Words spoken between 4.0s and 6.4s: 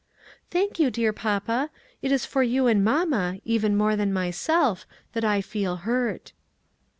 myself, that I feel hurt."